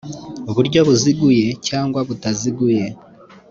[0.55, 2.85] buryo buziguye cyangwa butaziguye